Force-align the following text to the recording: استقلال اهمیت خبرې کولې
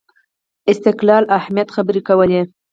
استقلال 0.71 1.23
اهمیت 1.39 1.69
خبرې 1.75 2.01
کولې 2.07 2.41